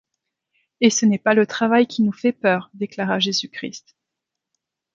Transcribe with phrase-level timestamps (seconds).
[0.79, 3.95] Et ce n’est pas le travail qui nous fait peur, déclara Jésus-Christ.